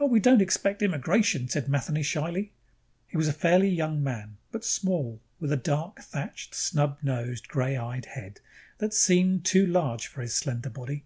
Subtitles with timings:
[0.00, 2.50] "Oh, we don't expect immigration," said Matheny shyly.
[3.06, 7.76] He was a fairly young man, but small, with a dark thatched, snub nosed, gray
[7.76, 8.40] eyed head
[8.78, 11.04] that seemed too large for his slender body.